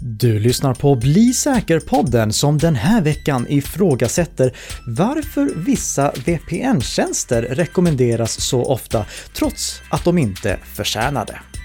[0.00, 8.64] Du lyssnar på Bli säker-podden som den här veckan ifrågasätter varför vissa VPN-tjänster rekommenderas så
[8.64, 11.57] ofta trots att de inte förtjänar det.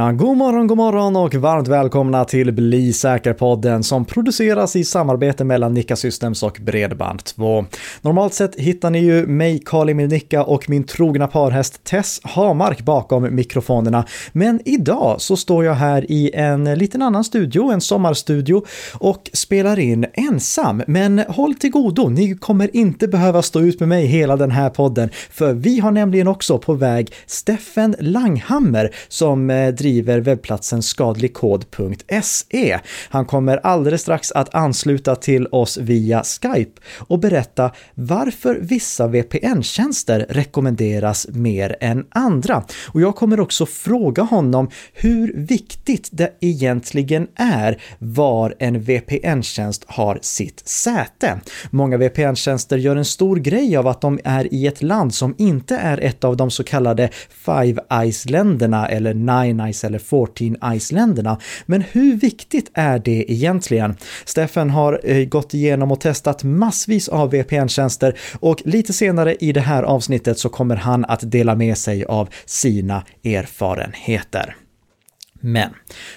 [0.00, 5.44] Ja, god morgon, god morgon och varmt välkomna till Bli säker-podden som produceras i samarbete
[5.44, 7.64] mellan Nicka Systems och Bredband2.
[8.02, 12.80] Normalt sett hittar ni ju mig, Karl Emil Nicka och min trogna parhäst Tess Hamark
[12.80, 14.04] bakom mikrofonerna.
[14.32, 18.62] Men idag så står jag här i en liten annan studio, en sommarstudio
[18.94, 20.82] och spelar in ensam.
[20.86, 24.70] Men håll till godo, ni kommer inte behöva stå ut med mig hela den här
[24.70, 32.78] podden, för vi har nämligen också på väg Steffen Langhammer som eh, driver webbplatsen skadligkod.se.
[33.08, 40.26] Han kommer alldeles strax att ansluta till oss via Skype och berätta varför vissa VPN-tjänster
[40.28, 42.64] rekommenderas mer än andra.
[42.86, 50.18] Och jag kommer också fråga honom hur viktigt det egentligen är var en VPN-tjänst har
[50.22, 51.40] sitt säte.
[51.70, 55.76] Många VPN-tjänster gör en stor grej av att de är i ett land som inte
[55.76, 61.38] är ett av de så kallade Five Eyes-länderna eller Nine Eyes Ice eller 14 Ice-länderna.
[61.66, 63.96] Men hur viktigt är det egentligen?
[64.24, 69.60] Steffen har eh, gått igenom och testat massvis av VPN-tjänster och lite senare i det
[69.60, 74.56] här avsnittet så kommer han att dela med sig av sina erfarenheter.
[75.40, 75.70] Men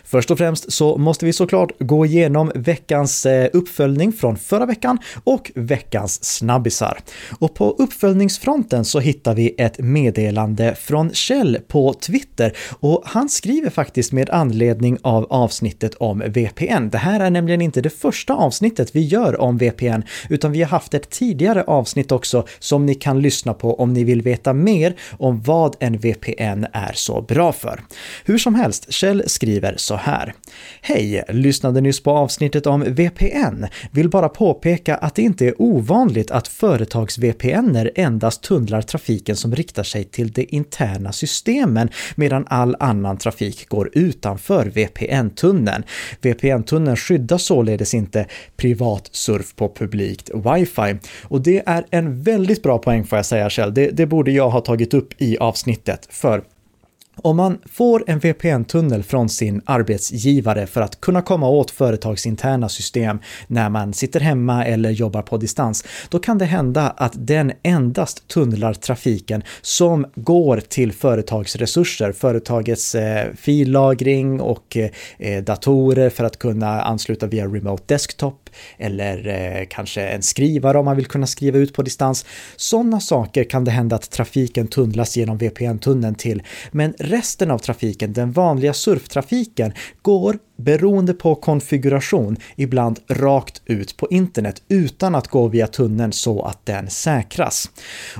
[0.04, 5.00] först och främst så måste vi såklart gå igenom veckans eh, uppföljning från förra veckan
[5.24, 7.00] och veckans snabbisar.
[7.40, 13.70] Och på uppföljningsfronten så hittar vi ett meddelande från Kjell på Twitter och han skriver
[13.70, 16.90] faktiskt med anledning av avsnittet om VPN.
[16.90, 20.70] Det här är nämligen inte det första avsnittet vi gör om VPN, utan vi har
[20.70, 24.96] haft ett tidigare avsnitt också som ni kan lyssna på om ni vill veta mer
[25.12, 27.82] om vad en VPN är så bra för.
[28.26, 30.34] Hur som helst, Kjell Axel skriver så här.
[30.82, 31.24] Hej!
[31.30, 33.66] Lyssnade nyss på avsnittet om VPN.
[33.92, 39.84] Vill bara påpeka att det inte är ovanligt att företags-VPNer endast tunnlar trafiken som riktar
[39.84, 45.84] sig till de interna systemen medan all annan trafik går utanför VPN-tunneln.
[46.22, 48.26] VPN-tunneln skyddar således inte
[48.58, 51.00] privat surf på publikt wifi.
[51.24, 53.74] Och det är en väldigt bra poäng får jag säga Kjell.
[53.74, 56.44] Det, det borde jag ha tagit upp i avsnittet, för
[57.16, 63.20] om man får en VPN-tunnel från sin arbetsgivare för att kunna komma åt företagsinterna system
[63.48, 68.28] när man sitter hemma eller jobbar på distans, då kan det hända att den endast
[68.28, 76.40] tunnlar trafiken som går till företagsresurser, företagets eh, fillagring och eh, eh datorer för att
[76.40, 78.43] kunna ansluta via remote desktop
[78.78, 82.26] eller eh, kanske en skrivare om man vill kunna skriva ut på distans.
[82.56, 88.14] Sådana saker kan det hända att trafiken tunnlas genom VPN-tunneln till, men resten av trafiken,
[88.14, 95.48] den vanliga surftrafiken, går beroende på konfiguration, ibland rakt ut på internet utan att gå
[95.48, 97.70] via tunneln så att den säkras.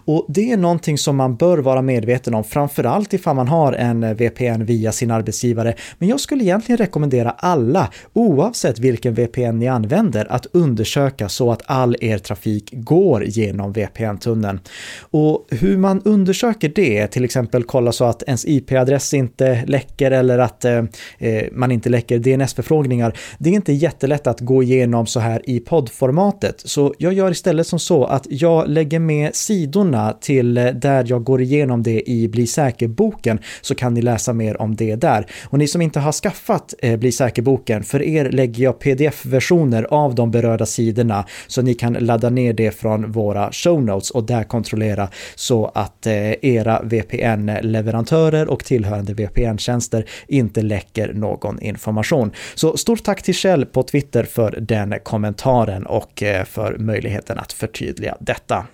[0.06, 4.16] Och det är någonting som man bör vara medveten om, framförallt ifall man har en
[4.16, 5.76] VPN via sin arbetsgivare.
[5.98, 11.62] Men jag skulle egentligen rekommendera alla, oavsett vilken VPN ni använder, att undersöka så att
[11.66, 14.60] all er trafik går genom VPN-tunneln.
[15.00, 20.40] Och hur man undersöker det, till exempel kolla så att ens IP-adress inte läcker eller
[20.40, 20.84] att eh,
[21.20, 23.18] eh man inte läcker DNS-förfrågningar.
[23.38, 27.68] Det är inte jättelätt att gå igenom så här i poddformatet, så jag gör istället
[27.68, 32.28] som så att jag lägger med sidorna till eh, där jag går igenom det i
[32.28, 35.26] Bli säker-boken, så kan ni läsa mer om det där.
[35.46, 40.16] Och ni som inte har skaffat eh, Bli säker-boken, för er lägger jag pdf-versioner av
[40.16, 44.44] de berörda sidorna, så ni kan ladda ner det från våra show notes och där
[44.44, 52.32] kontrollera så att eh, era VPN-leverantörer och tillhörande VPN-tjänster inte läcker någon information person.
[52.56, 57.54] Så stort tack till Kjell på Twitter för den kommentaren och eh, för möjligheten att
[57.54, 58.66] förtydliga detta.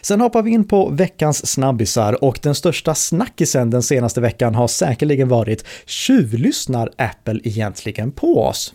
[0.00, 4.68] Sen hoppar vi in på veckans snabbisar och den största snackisen den senaste veckan har
[4.68, 8.74] säkerligen varit tjuvlyssnar Apple egentligen på oss?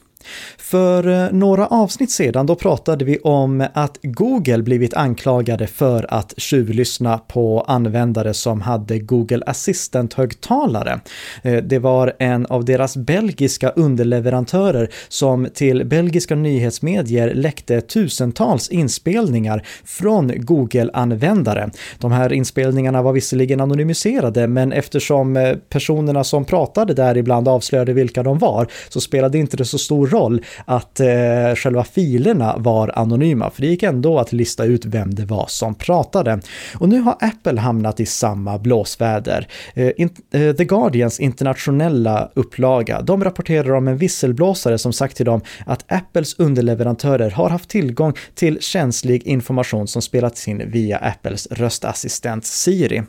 [0.57, 6.33] För eh, några avsnitt sedan då pratade vi om att Google blivit anklagade för att
[6.37, 10.99] tjuvlyssna på användare som hade Google Assistant-högtalare.
[11.41, 19.65] Eh, det var en av deras belgiska underleverantörer som till belgiska nyhetsmedier läckte tusentals inspelningar
[19.85, 21.69] från Google-användare.
[21.99, 27.93] De här inspelningarna var visserligen anonymiserade, men eftersom eh, personerna som pratade där ibland avslöjade
[27.93, 31.07] vilka de var så spelade inte det så stor roll att eh,
[31.55, 35.75] själva filerna var anonyma, för det gick ändå att lista ut vem det var som
[35.75, 36.39] pratade.
[36.75, 39.47] Och nu har Apple hamnat i samma blåsväder.
[39.73, 45.25] Eh, in, eh, The Guardians internationella upplaga, de rapporterar om en visselblåsare som sagt till
[45.25, 51.47] dem att Apples underleverantörer har haft tillgång till känslig information som spelats in via Apples
[51.51, 53.03] röstassistent Siri.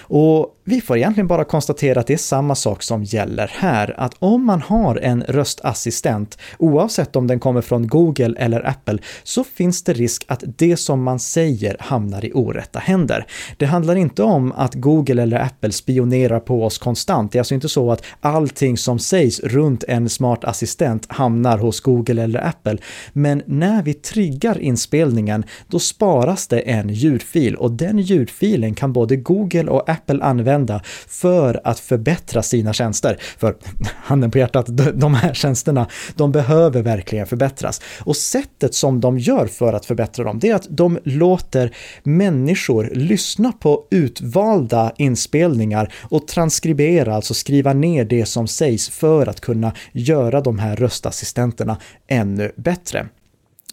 [0.00, 4.14] Och vi får egentligen bara konstatera att det är samma sak som gäller här, att
[4.18, 9.82] om man har en röstassistent, oavsett om den kommer från Google eller Apple, så finns
[9.82, 13.26] det risk att det som man säger hamnar i orätta händer.
[13.56, 17.32] Det handlar inte om att Google eller Apple spionerar på oss konstant.
[17.32, 21.80] Det är alltså inte så att allting som sägs runt en smart assistent hamnar hos
[21.80, 22.78] Google eller Apple.
[23.12, 29.16] Men när vi triggar inspelningen, då sparas det en ljudfil och den ljudfilen kan både
[29.16, 30.57] Google och Apple använda
[31.08, 33.18] för att förbättra sina tjänster.
[33.38, 33.56] För
[33.94, 37.80] handen på hjärtat, de här tjänsterna, de behöver verkligen förbättras.
[38.00, 42.90] Och sättet som de gör för att förbättra dem, det är att de låter människor
[42.94, 49.72] lyssna på utvalda inspelningar och transkribera, alltså skriva ner det som sägs för att kunna
[49.92, 51.76] göra de här röstassistenterna
[52.08, 53.08] ännu bättre.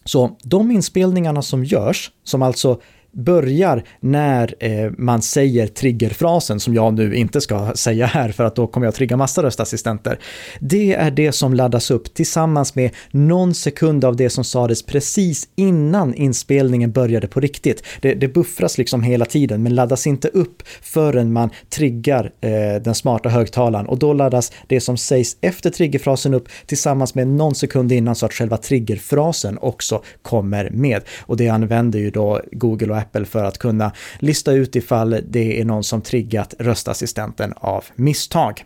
[0.05, 2.81] Så de inspelningarna som görs, som alltså
[3.15, 8.55] börjar när eh, man säger triggerfrasen som jag nu inte ska säga här för att
[8.55, 10.19] då kommer jag trigga massa röstassistenter.
[10.59, 15.47] Det är det som laddas upp tillsammans med någon sekund av det som sades precis
[15.55, 17.83] innan inspelningen började på riktigt.
[18.01, 22.95] Det, det buffras liksom hela tiden men laddas inte upp förrän man triggar eh, den
[22.95, 27.91] smarta högtalaren och då laddas det som sägs efter triggerfrasen upp tillsammans med någon sekund
[27.91, 31.01] innan så att själva triggerfrasen också kommer med.
[31.19, 35.61] Och det använder ju då Google och Apple för att kunna lista ut ifall det
[35.61, 38.65] är någon som triggat röstassistenten av misstag.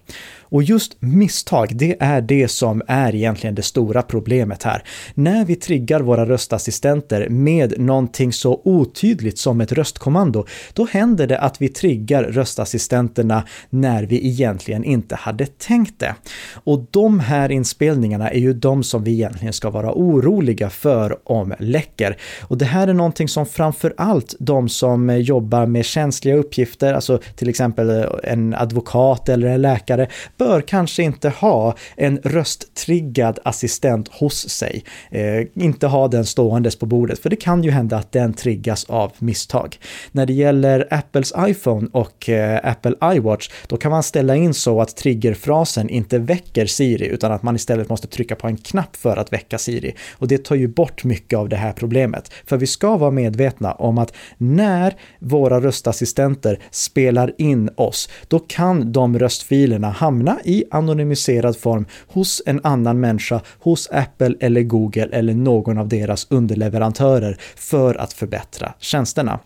[0.51, 4.83] Och just misstag, det är det som är egentligen det stora problemet här.
[5.13, 11.39] När vi triggar våra röstassistenter med någonting så otydligt som ett röstkommando, då händer det
[11.39, 16.15] att vi triggar röstassistenterna när vi egentligen inte hade tänkt det.
[16.53, 21.53] Och de här inspelningarna är ju de som vi egentligen ska vara oroliga för om
[21.59, 22.17] läcker.
[22.41, 26.93] Och det här är någonting som framför allt de som eh, jobbar med känsliga uppgifter,
[26.93, 33.39] alltså till exempel eh, en advokat eller en läkare, bör kanske inte ha en rösttriggad
[33.43, 34.83] assistent hos sig.
[35.11, 38.83] Eh, inte ha den ståendes på bordet, för det kan ju hända att den triggas
[38.83, 39.77] av misstag.
[40.11, 44.81] När det gäller Apples iPhone och eh, Apple iWatch, då kan man ställa in så
[44.81, 49.17] att triggerfrasen inte väcker Siri, utan att man istället måste trycka på en knapp för
[49.17, 49.95] att väcka Siri.
[50.11, 52.31] Och det tar ju bort mycket av det här problemet.
[52.45, 58.91] För vi ska vara medvetna om att när våra röstassistenter spelar in oss, då kan
[58.91, 65.09] de röstfilerna hamna hamna i anonymiserad form hos en annan människa, hos Apple eller Google
[65.11, 69.39] eller någon av deras underleverantörer för att förbättra tjänsterna.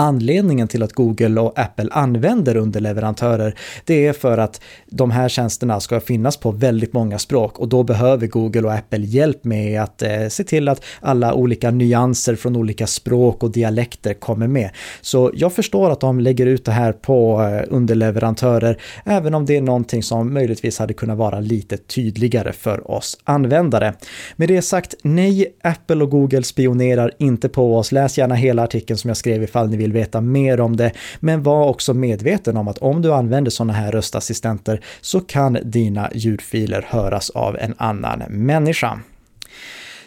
[0.00, 3.54] Anledningen till att Google och Apple använder underleverantörer,
[3.84, 7.82] det är för att de här tjänsterna ska finnas på väldigt många språk och då
[7.82, 12.56] behöver Google och Apple hjälp med att eh, se till att alla olika nyanser från
[12.56, 14.70] olika språk och dialekter kommer med.
[15.00, 19.56] Så jag förstår att de lägger ut det här på eh, underleverantörer, även om det
[19.56, 23.94] är någonting som möjligtvis hade kunnat vara lite tydligare för oss användare.
[24.36, 27.92] Med det sagt, nej, Apple och Google spionerar inte på oss.
[27.92, 31.42] Läs gärna hela artikeln som jag skrev ifall ni vill veta mer om det, men
[31.42, 36.86] var också medveten om att om du använder sådana här röstassistenter så kan dina ljudfiler
[36.88, 39.00] höras av en annan människa.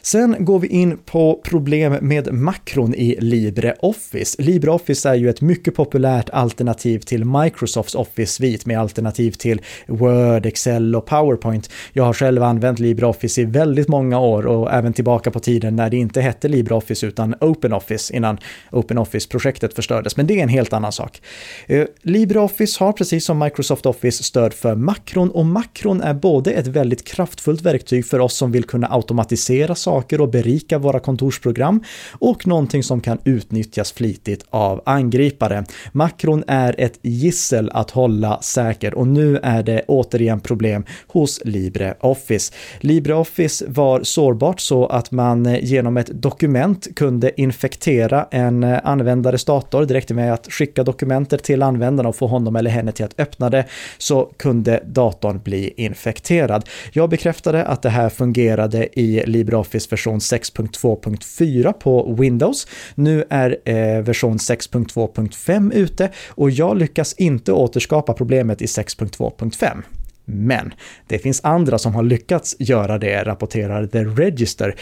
[0.05, 4.41] Sen går vi in på problem med makron i LibreOffice.
[4.41, 10.95] LibreOffice är ju ett mycket populärt alternativ till Microsofts Office-svit med alternativ till Word, Excel
[10.95, 11.69] och PowerPoint.
[11.93, 15.89] Jag har själv använt LibreOffice i väldigt många år och även tillbaka på tiden när
[15.89, 18.37] det inte hette LibreOffice utan OpenOffice innan
[18.71, 21.21] OpenOffice-projektet förstördes, men det är en helt annan sak.
[21.67, 26.67] Eh, LibreOffice har precis som Microsoft Office stöd för makron och makron är både ett
[26.67, 31.83] väldigt kraftfullt verktyg för oss som vill kunna automatisera saker saker och berika våra kontorsprogram
[32.11, 35.65] och någonting som kan utnyttjas flitigt av angripare.
[35.91, 42.53] Makron är ett gissel att hålla säker och nu är det återigen problem hos LibreOffice.
[42.79, 49.45] LibreOffice var sårbart så att man eh, genom ett dokument kunde infektera en eh, användares
[49.45, 53.19] dator direkt med att skicka dokumentet till användaren och få honom eller henne till att
[53.19, 53.65] öppna det
[53.97, 56.65] så kunde datorn bli infekterad.
[56.91, 62.67] Jag bekräftade att det här fungerade i LibreOffice version 6.2.4 på Windows.
[62.95, 69.81] Nu är eh, version 6.2.5 ute och jag lyckas inte återskapa problemet i 6.2.5.
[70.25, 70.73] Men
[71.07, 74.75] det finns andra som har lyckats göra det, rapporterar The Register.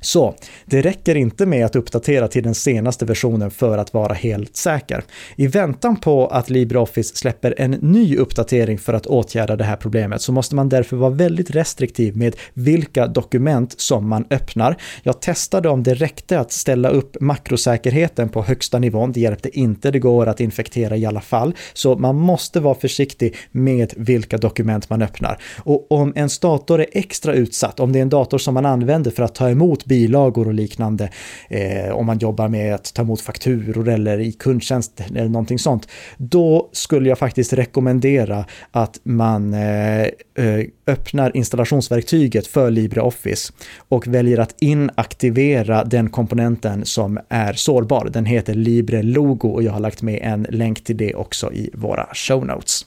[0.00, 4.56] Så det räcker inte med att uppdatera till den senaste versionen för att vara helt
[4.56, 5.04] säker.
[5.36, 10.22] I väntan på att LibreOffice släpper en ny uppdatering för att åtgärda det här problemet
[10.22, 14.76] så måste man därför vara väldigt restriktiv med vilka dokument som man öppnar.
[15.02, 19.12] Jag testade om det räckte att ställa upp makrosäkerheten på högsta nivån.
[19.12, 21.54] Det hjälpte inte, det går att infektera i alla fall.
[21.74, 25.42] Så man måste vara försiktig med vilka dokument man öppnar.
[25.58, 29.10] Och om en dator är extra utsatt, om det är en dator som man använder
[29.10, 31.10] för att ta emot bilagor och liknande.
[31.48, 35.88] Eh, om man jobbar med att ta emot fakturor eller i kundtjänst eller någonting sånt.
[36.16, 43.52] Då skulle jag faktiskt rekommendera att man eh, eh, öppnar installationsverktyget för LibreOffice
[43.88, 48.10] och väljer att inaktivera den komponenten som är sårbar.
[48.12, 52.06] Den heter LibreLogo och jag har lagt med en länk till det också i våra
[52.14, 52.86] show notes.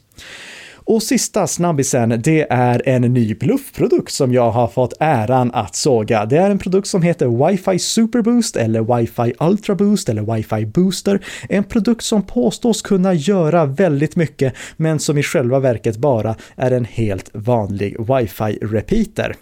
[0.83, 6.25] Och sista snabbisen, det är en ny bluffprodukt som jag har fått äran att såga.
[6.25, 11.19] Det är en produkt som heter Wi-Fi Superboost eller Wi-Fi Ultra Boost eller Wi-Fi Booster.
[11.49, 16.71] En produkt som påstås kunna göra väldigt mycket, men som i själva verket bara är
[16.71, 19.35] en helt vanlig Wi-Fi repeater.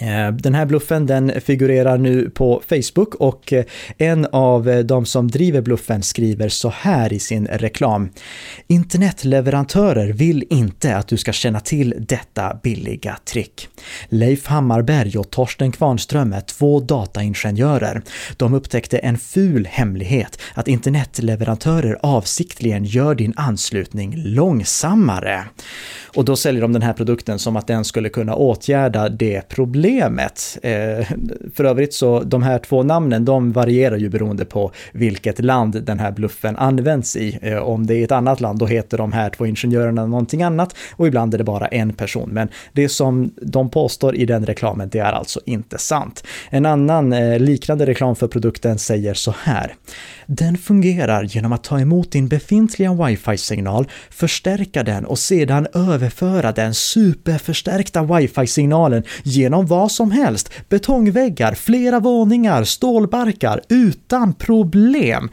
[0.00, 3.64] Eh, den här bluffen den figurerar nu på Facebook och eh,
[3.98, 8.10] en av eh, de som driver bluffen skriver så här i sin reklam.
[8.66, 13.68] Internetleverantörer vill inte att du ska känna till detta billiga trick.
[14.08, 18.02] Leif Hammarberg och Torsten Kvarnström är två dataingenjörer.
[18.36, 25.44] De upptäckte en ful hemlighet, att internetleverantörer avsiktligen gör din anslutning långsammare.
[26.14, 29.89] Och då säljer de den här produkten som att den skulle kunna åtgärda det problemet.
[29.98, 31.06] Eh,
[31.54, 35.98] för övrigt så, de här två namnen, de varierar ju beroende på vilket land den
[35.98, 37.38] här bluffen används i.
[37.42, 40.76] Eh, om det är ett annat land, då heter de här två ingenjörerna någonting annat
[40.96, 42.30] och ibland är det bara en person.
[42.32, 46.24] Men det som de påstår i den reklamen, det är alltså inte sant.
[46.50, 49.74] En annan eh, liknande reklam för produkten säger så här.
[50.26, 56.74] Den fungerar genom att ta emot din befintliga wifi-signal, förstärka den och sedan överföra den
[56.74, 65.30] superförstärkta wifi-signalen genom vad som helst, betongväggar, flera våningar, stålbarkar, utan problem.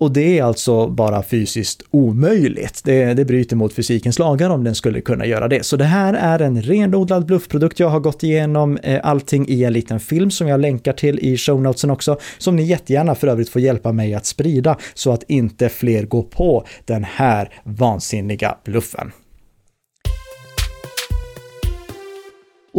[0.00, 2.80] Och, det är alltså bara fysiskt omöjligt.
[2.84, 5.66] Det, det bryter mot fysikens lagar om den skulle kunna göra det.
[5.66, 7.80] Så det här är en renodlad bluffprodukt.
[7.80, 11.36] Jag har gått igenom eh, allting i en liten film som jag länkar till i
[11.36, 15.68] shownotesen också, som ni jättegärna för övrigt får hjälpa mig att sprida så att inte
[15.68, 19.12] fler går på den här vansinniga bluffen.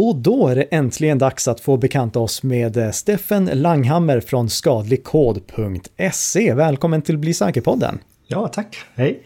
[0.00, 4.50] Och då är det äntligen dags att få bekanta oss med eh, Steffen Langhammer från
[4.50, 6.54] skadligkod.se.
[6.54, 7.98] Välkommen till Bli säker-podden.
[8.26, 8.76] Ja, tack.
[8.94, 9.22] Hej.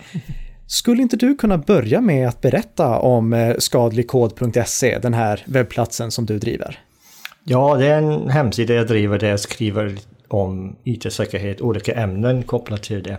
[0.66, 6.26] Skulle inte du kunna börja med att berätta om eh, skadligkod.se, den här webbplatsen som
[6.26, 6.78] du driver?
[7.44, 9.98] Ja, det är en hemsida jag driver där jag skriver
[10.28, 13.16] om IT-säkerhet, olika ämnen kopplat till det.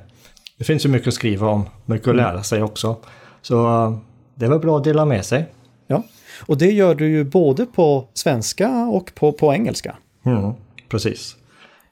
[0.57, 2.97] Det finns ju mycket att skriva om, mycket att lära sig också.
[3.41, 3.97] Så eh,
[4.35, 5.45] det var bra att dela med sig.
[5.87, 6.03] Ja,
[6.39, 9.95] och det gör du ju både på svenska och på, på engelska.
[10.25, 10.53] Mm,
[10.89, 11.35] precis.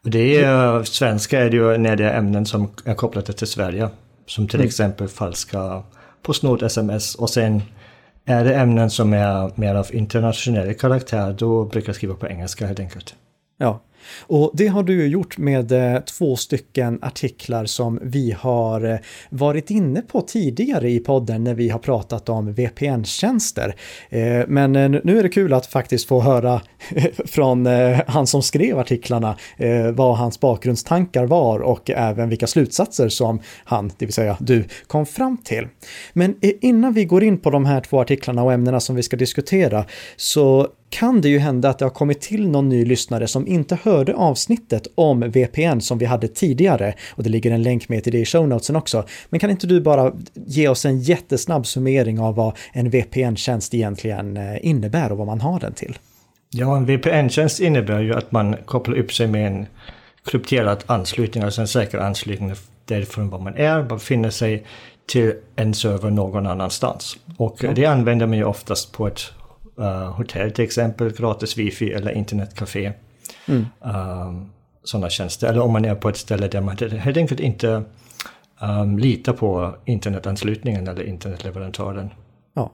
[0.03, 3.89] Det är, svenska är det ju när det är ämnen som är kopplade till Sverige.
[4.25, 4.67] Som till mm.
[4.67, 5.83] exempel falska
[6.21, 7.61] Postnord-sms och sen
[8.25, 12.67] är det ämnen som är mer av internationell karaktär, då brukar jag skriva på engelska
[12.67, 13.15] helt enkelt.
[13.61, 13.81] Ja,
[14.19, 18.97] och det har du ju gjort med eh, två stycken artiklar som vi har eh,
[19.29, 23.75] varit inne på tidigare i podden när vi har pratat om VPN-tjänster.
[24.09, 26.61] Eh, men nu är det kul att faktiskt få höra
[27.25, 27.65] från
[28.07, 29.37] han som skrev artiklarna
[29.93, 35.05] vad hans bakgrundstankar var och även vilka slutsatser som han, det vill säga du, kom
[35.05, 35.67] fram till.
[36.13, 39.17] Men innan vi går in på de här två artiklarna och ämnena som vi ska
[39.17, 43.47] diskutera så kan det ju hända att det har kommit till någon ny lyssnare som
[43.47, 48.03] inte hörde avsnittet om VPN som vi hade tidigare och det ligger en länk med
[48.03, 49.05] till det i show notesen också.
[49.29, 54.37] Men kan inte du bara ge oss en jättesnabb summering av vad en VPN-tjänst egentligen
[54.37, 55.97] eh, innebär och vad man har den till?
[56.49, 59.65] Ja, en VPN-tjänst innebär ju att man kopplar upp sig med en
[60.25, 62.53] krypterad anslutning, alltså en säker anslutning
[62.85, 64.65] därifrån var man är, befinner sig
[65.07, 67.17] till en server någon annanstans.
[67.37, 69.21] Och det använder man ju oftast på ett
[69.79, 72.93] uh, hotell till exempel, gratis wifi eller internetcafé.
[73.45, 73.65] Mm.
[73.79, 74.51] Um,
[74.83, 75.47] sådana tjänster.
[75.47, 77.83] Eller om man är på ett ställe där man helt enkelt inte
[78.61, 82.09] um, litar på internetanslutningen eller internetleverantören.
[82.53, 82.71] Ja.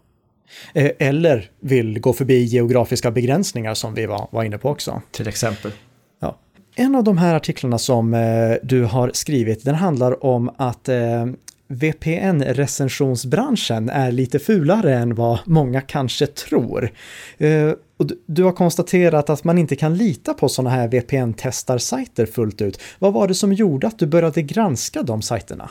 [0.74, 5.02] Eh, eller vill gå förbi geografiska begränsningar som vi var, var inne på också.
[5.12, 5.72] Till exempel.
[6.20, 6.38] Ja.
[6.76, 11.26] En av de här artiklarna som eh, du har skrivit, den handlar om att eh,
[11.68, 16.92] VPN-recensionsbranschen är lite fulare än vad många kanske tror.
[17.38, 22.62] Eh, och du har konstaterat att man inte kan lita på sådana här VPN-testarsajter fullt
[22.62, 22.82] ut.
[23.00, 25.70] Vad var det som gjorde att du började granska de sajterna?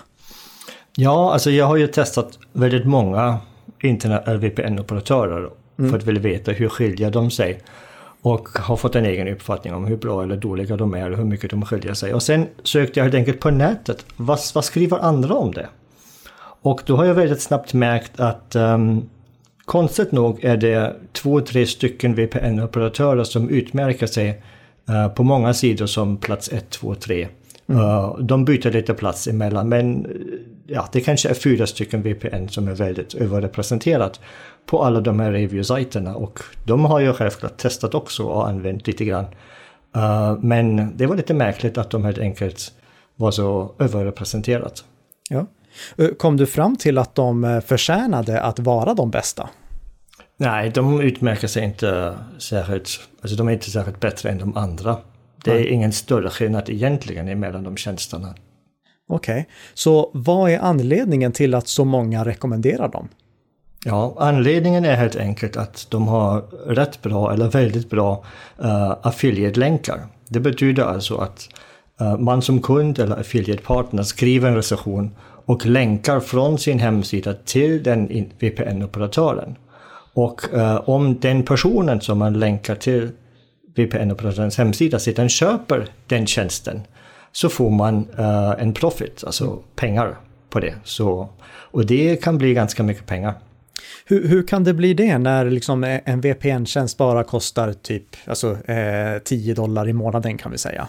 [0.97, 3.39] Ja, alltså jag har ju testat väldigt många
[3.83, 5.91] internet VPN-operatörer mm.
[5.91, 7.61] för att vilja veta hur skiljer de sig.
[8.23, 11.25] Och har fått en egen uppfattning om hur bra eller dåliga de är och hur
[11.25, 12.15] mycket de skiljer sig.
[12.15, 15.69] Och sen sökte jag helt enkelt på nätet, vad, vad skriver andra om det?
[16.67, 19.09] Och då har jag väldigt snabbt märkt att um,
[19.65, 24.43] konstigt nog är det två, tre stycken VPN-operatörer som utmärker sig
[24.91, 27.29] uh, på många sidor som plats 1, 2, 3.
[27.67, 27.81] Mm.
[27.81, 30.07] Uh, de byter lite plats emellan men
[30.67, 34.21] ja, det kanske är fyra stycken VPN som är väldigt överrepresenterat
[34.67, 39.05] på alla de här review-sajterna och de har jag självklart testat också och använt lite
[39.05, 39.27] grann.
[39.97, 42.73] Uh, men det var lite märkligt att de helt enkelt
[43.17, 44.85] var så överrepresenterat.
[45.31, 45.47] Ja.
[45.99, 49.49] Eh, kom du fram till att de eh, förtjänade att vara de bästa?
[50.39, 52.89] Nej, de utmärker sig inte särskilt,
[53.23, 54.97] alltså de är inte särskilt bättre än de andra.
[55.45, 58.35] Det är ingen större skillnad egentligen mellan de tjänsterna.
[59.09, 59.45] Okej, okay.
[59.75, 63.09] så vad är anledningen till att så många rekommenderar dem?
[63.85, 68.25] Ja, anledningen är helt enkelt att de har rätt bra eller väldigt bra
[68.65, 70.07] uh, affiliate-länkar.
[70.29, 71.49] Det betyder alltså att
[72.01, 75.11] uh, man som kund eller affiliate-partner skriver en recension
[75.47, 79.57] och länkar från sin hemsida till den VPN-operatören.
[80.15, 83.11] Och eh, om den personen som man länkar till
[83.75, 86.81] VPN-operatörens hemsida sedan köper den tjänsten
[87.33, 89.59] så får man eh, en profit, alltså mm.
[89.75, 90.17] pengar
[90.51, 90.75] på det.
[90.85, 93.35] Så, och det kan bli ganska mycket pengar.
[94.05, 99.19] Hur, hur kan det bli det när liksom en VPN-tjänst bara kostar typ alltså, eh,
[99.25, 100.89] 10 dollar i månaden kan vi säga?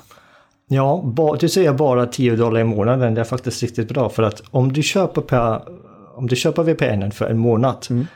[0.69, 4.43] Ja, du säger bara 10 dollar i månaden, det är faktiskt riktigt bra för att
[4.51, 5.62] om du köper, per,
[6.15, 8.07] om du köper VPN för en månad, mm.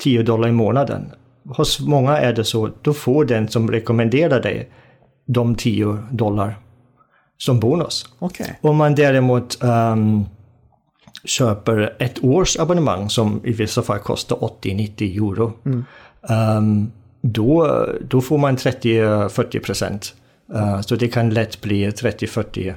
[0.00, 1.12] 10 dollar i månaden,
[1.44, 4.70] hos många är det så, då får den som rekommenderar dig
[5.26, 6.56] de 10 dollar
[7.38, 8.06] som bonus.
[8.18, 8.48] Okay.
[8.60, 10.26] Om man däremot um,
[11.24, 15.84] köper ett års abonnemang som i vissa fall kostar 80-90 euro, mm.
[16.56, 20.14] um, då, då får man 30-40 procent
[20.54, 22.74] Uh, så det kan lätt bli 30-40 uh,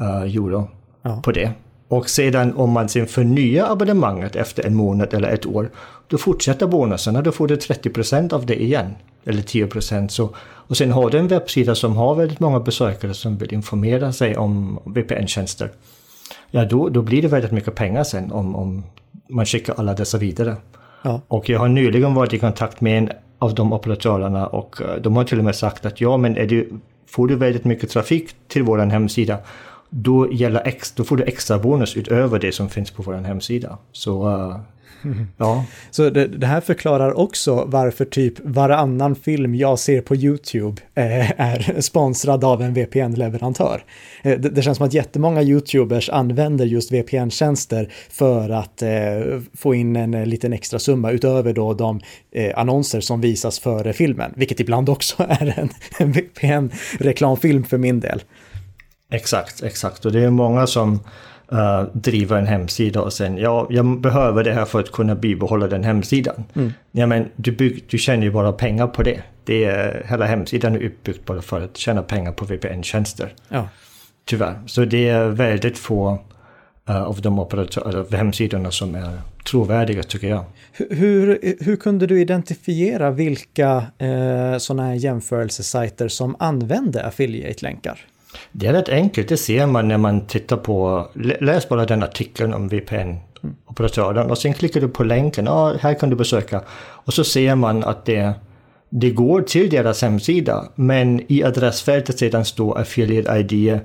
[0.00, 0.68] eh, euro
[1.02, 1.20] ja.
[1.24, 1.52] på det.
[1.88, 5.70] Och sedan om man sen förnyar abonnemanget efter en månad eller ett år,
[6.08, 8.94] då fortsätter bonusarna, då får du 30% av det igen.
[9.24, 10.30] Eller 10% så.
[10.38, 14.36] Och sen har du en webbsida som har väldigt många besökare som vill informera sig
[14.36, 15.70] om VPN-tjänster.
[16.50, 18.84] Ja, då, då blir det väldigt mycket pengar sen om, om
[19.28, 20.56] man skickar alla dessa vidare.
[21.02, 21.20] Ja.
[21.28, 25.16] Och jag har nyligen varit i kontakt med en av de operatörerna och eh, de
[25.16, 26.70] har till och med sagt att ja, men är du
[27.12, 29.38] Får du väldigt mycket trafik till vår hemsida,
[29.94, 33.78] då, gäller ex, då får du extra bonus utöver det som finns på vår hemsida.
[33.92, 34.56] Så uh,
[35.36, 35.64] Ja.
[35.90, 41.40] Så det, det, här förklarar också varför typ varannan film jag ser på YouTube eh,
[41.40, 43.84] är sponsrad av en VPN-leverantör.
[44.22, 48.90] Eh, det, det, känns som att jättemånga YouTubers använder just VPN-tjänster för att eh,
[49.54, 52.00] få in en eh, liten extra summa utöver då de
[52.32, 58.00] eh, annonser som visas före filmen, vilket ibland också är en, en VPN-reklamfilm för min
[58.00, 58.22] del.
[59.12, 60.06] Exakt, exakt.
[60.06, 61.00] Och det är många som
[61.52, 65.66] uh, driva en hemsida och sen, ja, jag behöver det här för att kunna bibehålla
[65.66, 66.44] den hemsidan.
[66.54, 66.72] Mm.
[66.92, 69.22] Ja, men du, bygg, du tjänar ju bara pengar på det.
[69.44, 73.34] det är, hela hemsidan är uppbyggd bara för att tjäna pengar på VPN-tjänster.
[73.48, 73.68] Ja.
[74.24, 74.60] Tyvärr.
[74.66, 76.18] Så det är väldigt få
[76.90, 79.18] uh, av de operatörer, hemsidorna som är
[79.50, 80.44] trovärdiga tycker jag.
[80.72, 88.06] Hur, hur kunde du identifiera vilka eh, sådana här jämförelsesajter som använde affiliate-länkar?
[88.52, 91.08] Det är rätt enkelt, det ser man när man tittar på,
[91.40, 96.10] läs bara den artikeln om VPN-operatören och sen klickar du på länken, ja här kan
[96.10, 96.62] du besöka.
[96.78, 98.32] Och så ser man att det,
[98.90, 103.80] det går till deras hemsida, men i adressfältet sedan står affiliate ID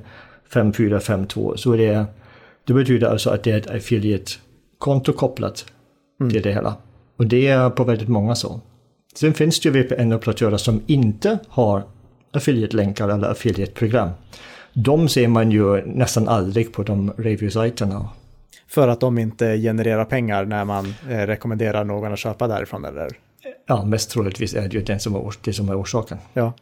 [0.53, 2.05] 5452, så det,
[2.63, 5.65] det betyder alltså att det är ett affiliate-konto kopplat
[6.19, 6.31] mm.
[6.31, 6.75] till det hela.
[7.17, 8.61] Och det är på väldigt många så.
[9.15, 11.83] Sen finns det ju VPN-operatörer som inte har
[12.31, 14.09] affiliate-länkar eller affiliate-program.
[14.73, 18.07] De ser man ju nästan aldrig på de review-sajterna.
[18.67, 23.09] För att de inte genererar pengar när man eh, rekommenderar någon att köpa därifrån eller?
[23.67, 26.17] Ja, mest troligtvis är det ju den som är, det som är orsaken.
[26.33, 26.53] Ja,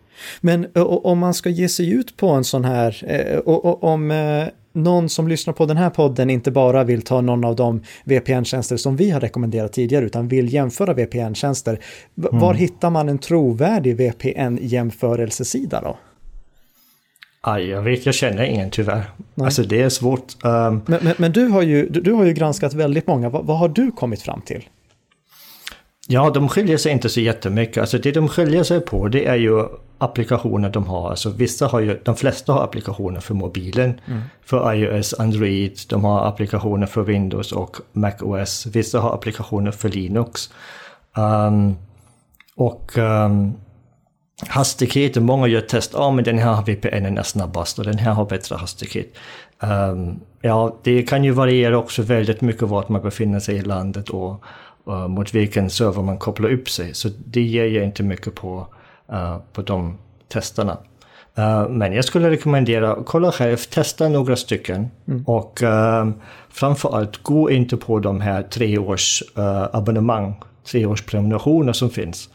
[0.41, 4.47] men om man ska ge sig ut på en sån här, eh, och, om eh,
[4.75, 8.77] någon som lyssnar på den här podden inte bara vill ta någon av de VPN-tjänster
[8.77, 11.79] som vi har rekommenderat tidigare utan vill jämföra VPN-tjänster,
[12.17, 12.39] mm.
[12.39, 15.97] var hittar man en trovärdig VPN-jämförelsesida då?
[17.41, 19.03] Aj, jag vet, jag känner ingen tyvärr.
[19.35, 19.45] Nej.
[19.45, 20.43] Alltså det är svårt.
[20.43, 20.81] Um...
[20.85, 23.29] Men, men, men, du, har ju, du, du, har ju granskat väldigt många.
[23.29, 24.63] vad, vad har du kommit fram till?
[26.07, 27.77] Ja, de skiljer sig inte så jättemycket.
[27.77, 29.65] Alltså det de skiljer sig på det är ju
[29.97, 31.09] applikationer de har.
[31.09, 33.99] Alltså vissa har ju, de flesta har applikationer för mobilen.
[34.05, 34.21] Mm.
[34.45, 38.65] För iOS, Android, de har applikationer för Windows och MacOS.
[38.65, 40.49] Vissa har applikationer för Linux.
[41.17, 41.75] Um,
[42.55, 43.53] och um,
[44.47, 48.13] hastigheten, många gör test, ja ah, men den här VPN är snabbast och den här
[48.13, 49.13] har bättre hastighet.
[49.59, 54.09] Um, ja, det kan ju variera också väldigt mycket vart man befinner sig i landet
[54.09, 54.43] och
[54.87, 56.93] uh, mot vilken server man kopplar upp sig.
[56.93, 58.67] Så det ger jag inte mycket på,
[59.13, 60.77] uh, på de testerna.
[61.39, 65.23] Uh, men jag skulle rekommendera, kolla själv, testa några stycken mm.
[65.23, 66.09] och uh,
[66.49, 70.35] framförallt gå inte på de här treårs uh, abonnemang,
[70.71, 72.29] treårs prenumerationer som finns.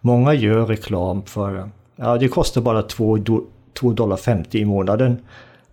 [0.00, 5.18] Många gör reklam för, ja det kostar bara 2,50 dollar i månaden.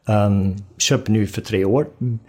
[0.05, 1.87] Um, köp nu för tre år.
[2.01, 2.19] Mm.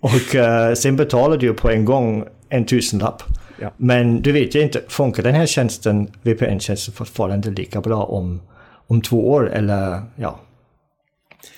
[0.00, 3.22] Och uh, sen betalar du på en gång en tusenlapp.
[3.60, 3.70] Ja.
[3.76, 8.40] Men du vet ju inte, funkar den här tjänsten, VPN-tjänsten fortfarande lika bra om,
[8.86, 10.40] om två år eller ja.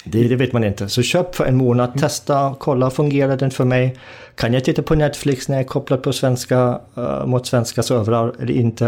[0.04, 0.88] Det, det, vet man inte.
[0.88, 1.98] Så köp för en månad, mm.
[1.98, 3.96] testa, kolla, fungerar den för mig?
[4.34, 8.32] Kan jag titta på Netflix när jag är kopplad på svenska, uh, mot svenska servrar
[8.40, 8.86] eller inte?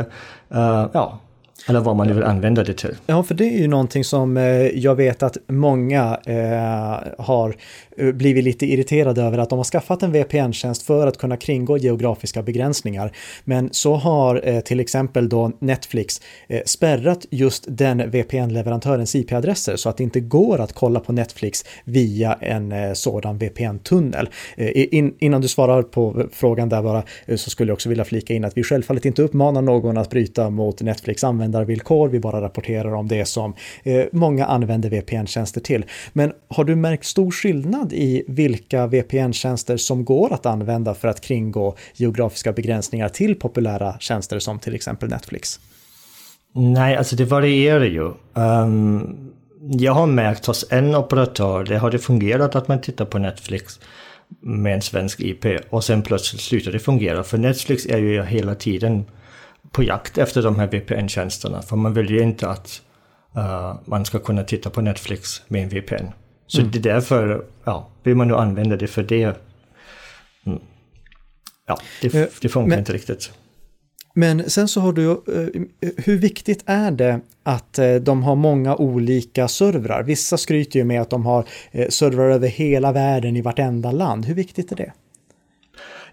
[0.55, 1.19] Uh, ja,
[1.69, 2.95] eller vad man nu vill använda det till.
[3.07, 7.57] Ja, för det är ju någonting som eh, jag vet att många eh, har
[7.97, 11.79] eh, blivit lite irriterade över att de har skaffat en VPN-tjänst för att kunna kringgå
[11.79, 13.13] geografiska begränsningar.
[13.45, 16.21] Men så har till exempel då Netflix
[16.65, 22.33] spärrat just den VPN-leverantörens IP-adresser så att det inte går att kolla på Netflix via
[22.33, 24.29] en sådan VPN-tunnel.
[25.19, 27.03] Innan du svarar på frågan där bara
[27.37, 30.51] så skulle jag också vilja flika in att vi självfallet inte uppmanar någon att bryta
[30.51, 35.85] mot Netflix-användare användarvillkor, vi bara rapporterar om det som eh, många använder VPN-tjänster till.
[36.13, 41.21] Men har du märkt stor skillnad i vilka VPN-tjänster som går att använda för att
[41.21, 45.61] kringgå geografiska begränsningar till populära tjänster som till exempel Netflix?
[46.55, 48.13] Nej, alltså det varierar ju.
[48.35, 53.19] Um, jag har märkt hos en operatör, det har det fungerat att man tittar på
[53.19, 53.81] Netflix
[54.41, 57.25] med en svensk IP och sen plötsligt slutar det fungera.
[57.25, 59.05] För Netflix är ju hela tiden
[59.71, 61.63] på jakt efter de här VPN-tjänsterna.
[61.63, 62.83] För man vill ju inte att
[63.37, 66.07] uh, man ska kunna titta på Netflix med en VPN.
[66.47, 66.71] Så mm.
[66.71, 69.37] det är därför, ja, vill man nu använda det för det.
[70.47, 70.59] Mm.
[71.67, 73.33] Ja, det, eh, det funkar men, inte riktigt.
[74.15, 79.49] Men sen så har du, eh, hur viktigt är det att de har många olika
[79.49, 80.03] servrar?
[80.03, 81.45] Vissa skryter ju med att de har
[81.89, 84.25] servrar över hela världen i vartenda land.
[84.27, 84.93] Hur viktigt är det?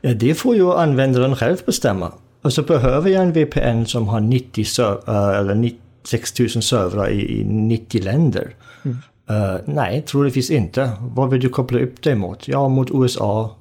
[0.01, 2.13] Ja, det får ju användaren själv bestämma.
[2.45, 5.71] Och så behöver jag en VPN som har 90 uh, eller
[6.03, 8.55] 6000 servrar i, i 90 länder.
[8.83, 8.97] Mm.
[9.31, 10.91] Uh, nej, troligtvis inte.
[10.99, 12.47] Vad vill du koppla upp dig mot?
[12.47, 13.55] Ja, mot USA,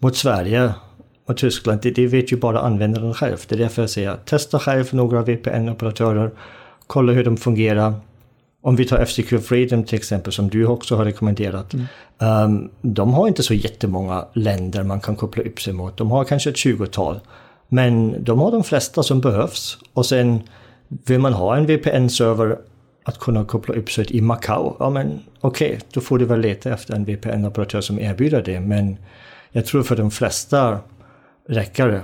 [0.00, 0.72] mot Sverige,
[1.26, 1.80] och Tyskland.
[1.82, 3.36] Det, det vet ju bara användaren själv.
[3.48, 6.30] Det är därför jag säger testa själv några VPN-operatörer.
[6.86, 7.94] Kolla hur de fungerar.
[8.60, 11.74] Om vi tar FCQ Freedom till exempel som du också har rekommenderat.
[11.74, 11.86] Mm.
[12.18, 15.96] Um, de har inte så jättemånga länder man kan koppla upp sig mot.
[15.96, 17.20] De har kanske ett 20-tal.
[17.72, 19.78] Men de har de flesta som behövs.
[19.92, 20.42] Och sen
[20.88, 22.58] vill man ha en VPN-server
[23.04, 26.40] att kunna koppla upp sig i Macau, ja men okej, okay, då får du väl
[26.40, 28.60] leta efter en VPN-operatör som erbjuder det.
[28.60, 28.96] Men
[29.52, 30.78] jag tror för de flesta
[31.48, 32.00] räcker det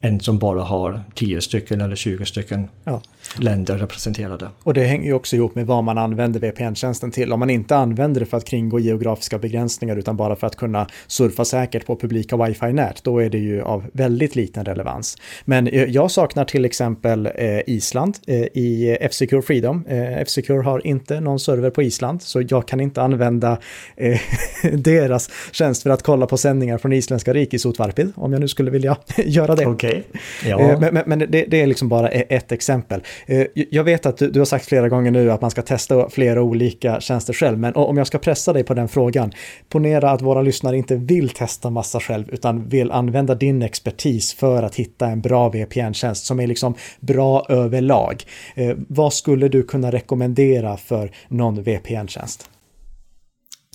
[0.00, 3.02] en som bara har 10 stycken eller 20 stycken ja
[3.38, 4.48] länder representerade.
[4.62, 7.32] Och det hänger ju också ihop med vad man använder VPN-tjänsten till.
[7.32, 10.86] Om man inte använder det för att kringgå geografiska begränsningar utan bara för att kunna
[11.06, 15.16] surfa säkert på publika wifi-nät, då är det ju av väldigt liten relevans.
[15.44, 19.84] Men eh, jag saknar till exempel eh, Island eh, i F-Secure Freedom.
[19.88, 23.58] F-Secure har inte någon server på Island, så jag kan inte använda
[24.72, 28.96] deras tjänst för att kolla på sändningar från isländska rikesotvarpid, om jag nu skulle vilja
[29.16, 29.66] göra det.
[29.66, 29.90] Okay.
[29.90, 30.04] Okej.
[30.50, 30.60] Ja.
[30.60, 33.00] Eh, Men, men, men det, det är liksom bara e- ett exempel.
[33.26, 36.42] Eh, jag vet att du, har sagt flera gånger nu att man ska testa flera
[36.42, 39.32] olika tjänster själv, men om jag ska pressa dig på den frågan,
[39.68, 44.62] ponera att våra lyssnare inte vill testa massa själv, utan vill använda din expertis för
[44.62, 48.22] att hitta en bra VPN-tjänst som är liksom bra överlag.
[48.54, 52.50] Eh, vad skulle du kunna rekommendera för någon VPN-tjänst?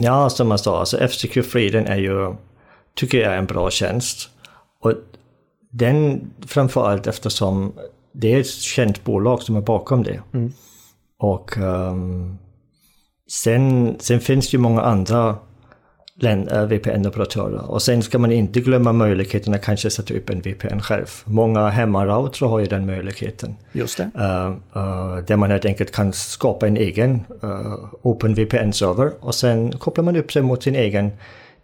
[0.01, 2.35] Ja, som jag sa, alltså FCQ Freedom är ju,
[2.95, 4.29] tycker jag är en bra tjänst.
[4.81, 4.93] Och
[5.71, 7.73] den framförallt eftersom
[8.19, 10.21] det är ett känt bolag som är bakom det.
[11.19, 12.37] Och ehm,
[13.31, 15.35] sen, sen finns det ju många andra
[16.23, 17.71] eh, VPN-operatörer.
[17.71, 21.07] Och sen ska man inte glömma möjligheten att kanske sätta upp en VPN själv.
[21.25, 23.55] Många hemmaroutrar har ju den möjligheten.
[23.71, 24.11] Just det.
[24.15, 30.03] Uh, uh, där man helt enkelt kan skapa en egen uh, OpenVPN-server och sen kopplar
[30.03, 31.11] man upp sig mot sin egen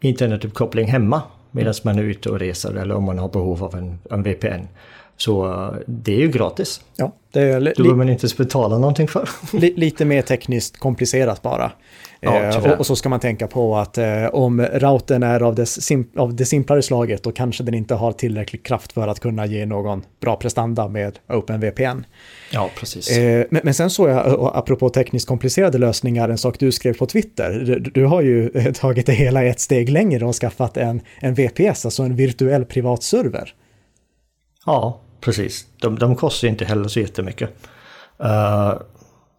[0.02, 4.00] internetuppkoppling hemma medan man är ute och reser eller om man har behov av en,
[4.12, 4.68] en VPN.
[5.18, 6.82] Så uh, det är ju gratis.
[6.98, 9.30] Ja, det är li- Det behöver man inte betala någonting för.
[9.54, 11.72] li- lite mer tekniskt komplicerat bara.
[12.20, 15.56] Ja, Eh, och, och så ska man tänka på att eh, om routern är av,
[15.56, 19.20] dess sim- av det simplare slaget då kanske den inte har tillräcklig kraft för att
[19.20, 22.04] kunna ge någon bra prestanda med OpenVPN.
[22.52, 23.18] Ja, precis.
[23.18, 26.98] Eh, men, men sen såg jag, och apropå tekniskt komplicerade lösningar, en sak du skrev
[26.98, 27.52] på Twitter.
[27.66, 31.34] Du, du har ju eh, tagit det hela ett steg längre och skaffat en, en
[31.34, 33.54] VPS, alltså en virtuell privatserver.
[34.66, 35.66] Ja, precis.
[35.82, 37.50] De, de kostar inte heller så jättemycket.
[38.24, 38.74] Uh,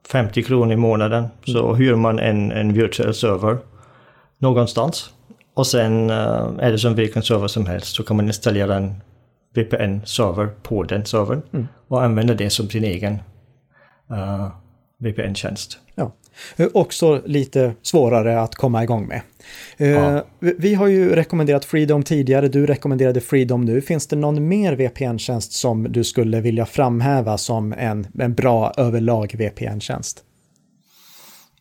[0.08, 3.58] 50 kronor i månaden så hyr man en, en virtuell server
[4.38, 5.10] någonstans.
[5.54, 8.94] Och sen uh, är det som vilken server som helst så kan man installera en
[9.54, 13.18] VPN-server på den servern och använda det som sin egen
[14.10, 14.48] uh,
[14.98, 15.78] VPN-tjänst.
[15.94, 16.12] Ja.
[16.56, 19.20] Eh, Också lite svårare att komma igång med.
[19.76, 20.24] Eh, Ja.
[20.40, 23.80] vi- har ju rekommenderat Freedom tidigare, du rekommenderade Freedom nu.
[23.80, 29.34] Finns det någon mer VPN-tjänst som du skulle vilja framhäva som en, en bra överlag
[29.38, 30.22] VPN-tjänst?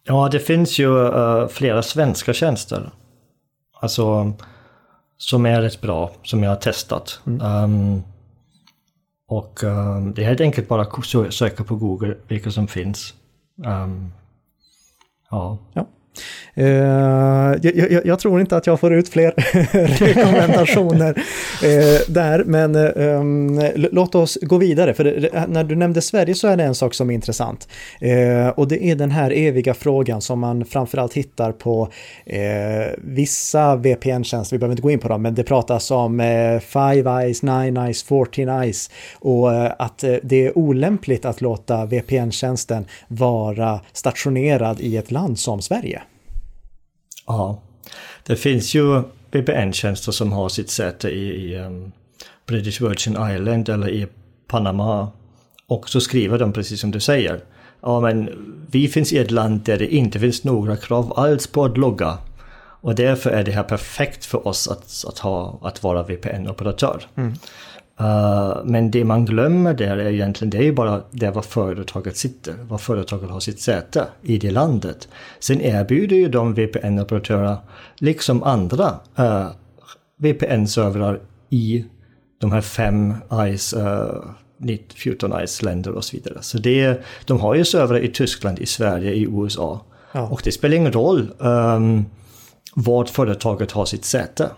[0.07, 2.91] Ja, det finns ju eh, flera svenska tjänster.
[3.81, 4.33] Alltså
[5.17, 7.19] som är rätt bra, som jag har testat.
[7.43, 8.01] Ehm,
[9.27, 13.13] och ehm, det är helt enkelt bara att sö- söka på Google vilka som finns.
[13.65, 14.11] Ehm,
[15.31, 15.57] ja.
[15.75, 15.94] Ja.
[16.53, 16.65] Eh,
[17.61, 19.33] jag, jag, jag tror inte att jag får ut fler
[20.05, 21.23] rekommendationer
[21.63, 24.93] eh, där, men eh, um, låt oss gå vidare.
[24.93, 27.67] För det, det, när du nämnde Sverige så är det en sak som är intressant.
[27.99, 31.89] Eh, och det är den här eviga frågan som man framförallt hittar på
[32.25, 32.39] eh,
[32.97, 37.21] vissa VPN-tjänster, vi behöver inte gå in på dem, men det pratas om eh, Five
[37.21, 42.85] Eyes, Nine Eyes, Fourteen Eyes och eh, att eh, det är olämpligt att låta VPN-tjänsten
[43.07, 46.01] vara stationerad i ett land som Sverige
[47.27, 47.61] ja.
[48.23, 51.91] Det finns ju VPN-tjänster som har sitt säte i, i um,
[52.45, 54.07] British Virgin Island eller i
[54.47, 55.11] Panama.
[55.67, 57.43] Och så skriver de precis som du säger.
[57.81, 58.29] Ja men
[58.71, 62.17] vi finns i ett land där det inte finns några krav alls på att logga.
[62.81, 67.07] Och därför är det här perfekt för oss att, att, ha, att vara VPN-operatör.
[67.15, 67.33] Mm.
[68.01, 72.17] Uh, men det man glömmer där är egentligen, det är ju bara där var företaget
[72.17, 75.07] sitter, var företaget har sitt säte i det landet.
[75.39, 77.57] Sen erbjuder ju de VPN-operatörer,
[77.97, 79.47] liksom andra uh,
[80.17, 81.85] VPN-servrar i
[82.41, 83.13] de här fem
[83.49, 86.37] ICE, uh, 14 ICE-länder och så vidare.
[86.41, 89.81] Så det, är- de har ju servrar i Tyskland, i Sverige, i USA.
[90.11, 90.21] Ja.
[90.27, 92.05] Och det spelar ingen roll um,
[92.75, 94.49] vart företaget har sitt säte.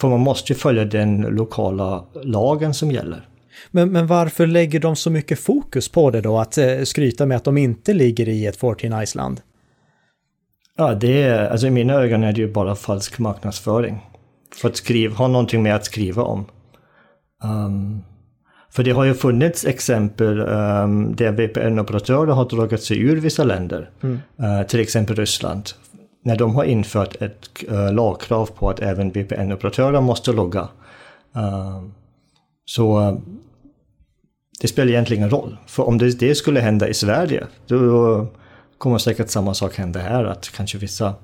[0.00, 3.28] För man måste ju följa den lokala lagen som gäller.
[3.70, 7.36] Men, men varför lägger de så mycket fokus på det då, att eh, skryta med
[7.36, 9.40] att de inte ligger i ett 14 Iceland?
[10.76, 13.98] Ja, det är, alltså i mina ögon är det ju bara falsk marknadsföring.
[14.56, 16.44] För att skriva, ha någonting med att skriva om.
[17.44, 18.04] Um,
[18.70, 23.90] för det har ju funnits exempel um, där VPN-operatörer har dragit sig ur vissa länder.
[24.04, 25.70] Uh, till exempel Ryssland.
[26.26, 30.68] När de har infört ett uh, lagkrav på att även VPN-operatörer måste logga.
[31.32, 31.94] Um,
[32.64, 33.18] så uh,
[34.60, 35.56] det spelar egentligen ingen roll.
[35.66, 38.26] För om det, det skulle hända i Sverige, då
[38.78, 40.24] kommer säkert samma sak hända här.
[40.24, 41.14] Att kanske vissa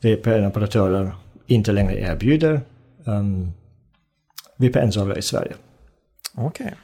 [0.00, 1.12] VPN-operatörer
[1.46, 2.60] inte längre erbjuder
[3.04, 3.52] um,
[4.56, 5.52] VPN-servrar i Sverige.
[6.34, 6.74] Okej.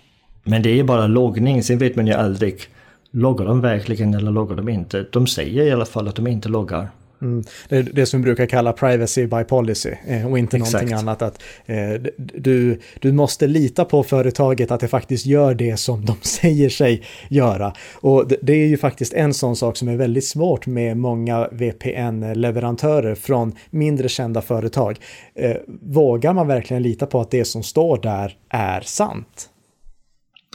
[0.45, 2.63] Men det är bara loggning, sen vet man ju aldrig.
[3.11, 5.07] Loggar de verkligen eller loggar de inte?
[5.13, 6.91] De säger i alla fall att de inte loggar.
[7.23, 7.45] Mm.
[7.69, 10.73] Det är det som vi brukar kalla privacy by policy eh, och inte Exakt.
[10.73, 11.23] någonting annat.
[11.23, 16.17] Att, eh, du, du måste lita på företaget att det faktiskt gör det som de
[16.23, 17.73] säger sig göra.
[17.95, 21.49] Och det, det är ju faktiskt en sån sak som är väldigt svårt med många
[21.53, 24.99] VPN-leverantörer från mindre kända företag.
[25.35, 29.51] Eh, vågar man verkligen lita på att det som står där är sant?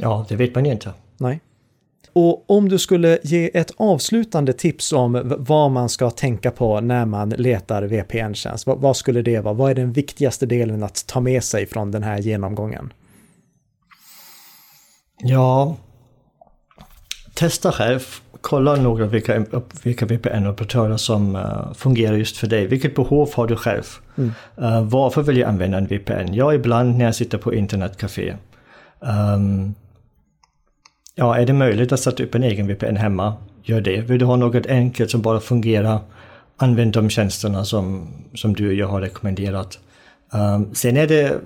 [0.01, 0.93] Ja, det vet man ju inte.
[1.17, 1.39] Nej.
[2.17, 7.05] Och om du skulle ge ett avslutande tips om vad man ska tänka på när
[7.05, 9.53] man letar VPN-tjänst, vad skulle det vara?
[9.53, 12.93] Vad är den viktigaste delen att ta med sig från den här genomgången?
[15.17, 15.75] Ja,
[17.33, 17.99] testa själv.
[18.41, 19.45] Kolla några vilka,
[19.83, 22.67] vilka VPN-operatörer som uh, fungerar just för dig.
[22.67, 23.83] Vilket behov har du själv?
[24.17, 24.31] Mm.
[24.61, 26.33] Uh, varför vill jag använda en VPN?
[26.33, 28.35] Ja, ibland när jag sitter på internetcafé.
[28.99, 29.75] Um,
[31.15, 33.33] ja, är det möjligt att sätta upp en egen VPN hemma?
[33.63, 34.01] Gör det.
[34.01, 35.99] Vill du ha något enkelt som bara fungerar?
[36.57, 39.79] Använd de tjänsterna som, som du och jag har rekommenderat.
[40.33, 41.37] Um, sen är det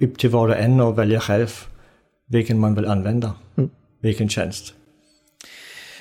[0.00, 1.48] upp till var och en att välja själv
[2.28, 3.32] vilken man vill använda.
[3.56, 3.70] Mm.
[4.00, 4.74] Vilken tjänst.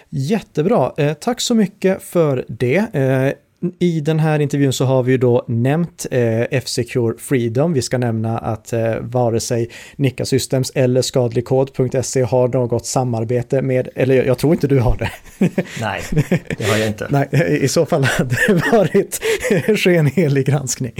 [0.09, 2.95] Jättebra, eh, tack så mycket för det.
[2.95, 3.33] Eh,
[3.79, 7.73] i den här intervjun så har vi ju då nämnt eh, F-Secure Freedom.
[7.73, 13.89] Vi ska nämna att eh, vare sig Nika Systems eller skadligkod.se har något samarbete med,
[13.95, 15.11] eller jag tror inte du har det.
[15.81, 16.01] Nej,
[16.57, 17.07] det har jag inte.
[17.09, 17.29] nej,
[17.61, 19.21] i så fall hade det varit
[19.79, 20.93] skenhelig granskning.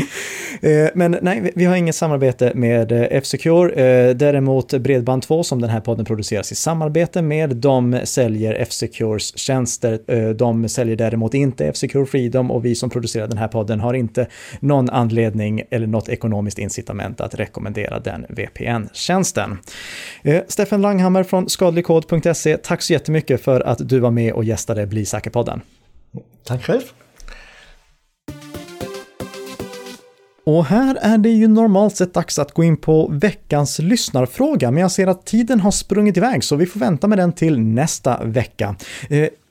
[0.62, 3.74] Eh, men nej, vi har inget samarbete med eh, F-Secure.
[3.74, 10.00] Eh, däremot Bredband2 som den här podden produceras i samarbete med, de säljer F-Secures tjänster.
[10.08, 13.94] Eh, de säljer däremot inte F-Secure Freedom och vi som producerar den här podden har
[13.94, 14.28] inte
[14.60, 19.58] någon anledning eller något ekonomiskt incitament att rekommendera den VPN-tjänsten.
[20.24, 24.88] Eh, Steffen Langhammer från skadligkod.se, tack så jättemycket för att du var med och gästade
[24.88, 25.62] Bli säker-podden.
[26.44, 26.82] Tack själv.
[30.48, 34.82] Och här är det ju normalt sett dags att gå in på veckans lyssnarfråga, men
[34.82, 38.24] jag ser att tiden har sprungit iväg så vi får vänta med den till nästa
[38.24, 38.76] vecka.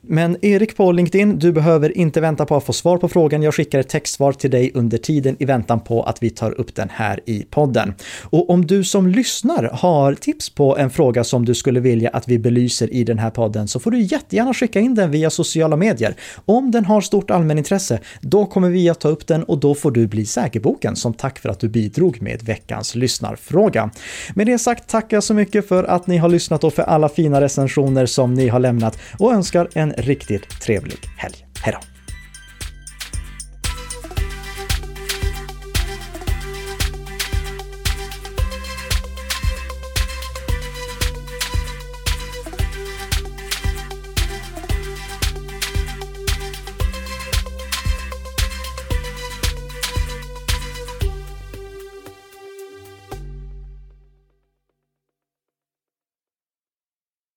[0.09, 3.43] Men Erik på LinkedIn, du behöver inte vänta på att få svar på frågan.
[3.43, 6.75] Jag skickar ett textsvar till dig under tiden i väntan på att vi tar upp
[6.75, 7.93] den här i podden.
[8.23, 12.27] Och om du som lyssnar har tips på en fråga som du skulle vilja att
[12.27, 15.75] vi belyser i den här podden så får du jättegärna skicka in den via sociala
[15.75, 16.15] medier.
[16.45, 19.91] Om den har stort allmänintresse, då kommer vi att ta upp den och då får
[19.91, 23.89] du bli säkerboken som tack för att du bidrog med veckans lyssnarfråga.
[24.35, 27.09] Med det sagt tackar jag så mycket för att ni har lyssnat och för alla
[27.09, 31.35] fina recensioner som ni har lämnat och önskar en riktigt trevlig helg.
[31.61, 31.96] Hej då!